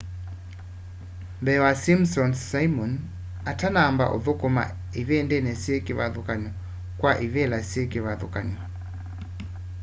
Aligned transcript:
mbee 1.41 1.59
wa 1.65 1.73
simpsons 1.83 2.37
simon 2.51 2.91
atanamba 3.51 4.05
uthukuma 4.17 4.63
ivindini 5.01 5.51
syi 5.61 5.75
kivathukanyo 5.85 6.51
kwa 6.99 7.11
ivila 7.25 7.57
syi 7.69 7.81
kivathukanyo 7.91 8.59